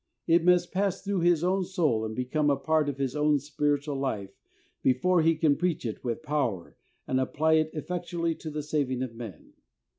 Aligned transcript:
It 0.25 0.43
must 0.43 0.71
pass 0.71 0.99
through 1.03 1.19
his 1.19 1.43
own 1.43 1.63
soul 1.63 2.03
and 2.05 2.15
become 2.15 2.49
a 2.49 2.55
part 2.55 2.89
of 2.89 2.97
his 2.97 3.15
own 3.15 3.37
spiritual 3.37 3.97
life 3.97 4.31
before 4.81 5.21
he 5.21 5.35
can 5.35 5.55
preach 5.55 5.85
it 5.85 6.03
with 6.03 6.23
power 6.23 6.75
and 7.07 7.19
apply 7.19 7.53
it 7.57 7.69
effectually 7.75 8.33
to 8.33 8.49
the 8.49 8.63
saving 8.63 9.03
of 9.03 9.13
men. 9.13 9.53